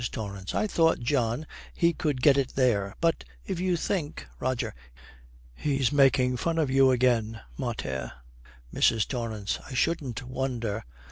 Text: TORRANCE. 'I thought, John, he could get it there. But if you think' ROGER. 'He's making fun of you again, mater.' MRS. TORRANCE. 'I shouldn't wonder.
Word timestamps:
TORRANCE. 0.11 0.55
'I 0.55 0.65
thought, 0.65 0.99
John, 1.01 1.45
he 1.75 1.93
could 1.93 2.23
get 2.23 2.35
it 2.35 2.53
there. 2.55 2.95
But 3.01 3.23
if 3.45 3.59
you 3.59 3.77
think' 3.77 4.25
ROGER. 4.39 4.73
'He's 5.53 5.91
making 5.91 6.37
fun 6.37 6.57
of 6.57 6.71
you 6.71 6.89
again, 6.89 7.39
mater.' 7.55 8.11
MRS. 8.73 9.07
TORRANCE. 9.07 9.59
'I 9.63 9.73
shouldn't 9.75 10.23
wonder. 10.23 10.85